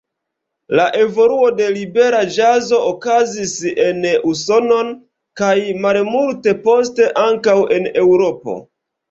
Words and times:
La 0.77 0.83
evoluo 1.01 1.49
de 1.59 1.67
libera 1.75 2.21
ĵazo 2.37 2.79
okazis 2.93 3.53
en 3.89 4.09
Usonon 4.33 4.91
kaj 5.43 5.53
malmulte 5.85 6.57
poste 6.65 7.13
ankaŭ 7.27 7.57
en 7.79 7.89
Eŭropo. 8.07 8.59